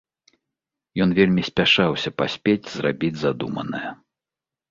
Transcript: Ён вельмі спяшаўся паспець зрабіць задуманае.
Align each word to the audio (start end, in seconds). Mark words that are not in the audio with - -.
Ён 1.03 1.09
вельмі 1.19 1.43
спяшаўся 1.49 2.09
паспець 2.21 2.67
зрабіць 2.77 3.13
задуманае. 3.27 3.89